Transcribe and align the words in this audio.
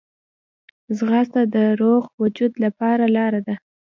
ځغاسته 0.97 1.41
د 1.55 1.55
روغ 1.81 2.03
وجود 2.21 2.53
لپاره 2.63 3.05
لاره 3.15 3.41
ده 3.47 3.55